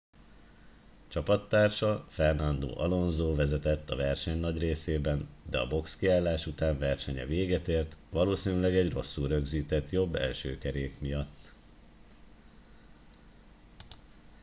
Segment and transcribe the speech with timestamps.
[1.07, 7.97] csapattársa fernando alonso vezetett a verseny nagy részében de a boxkiállás után versenye véget ért
[8.09, 11.53] valószínűleg egy rosszul rögzített jobb első kerék miatt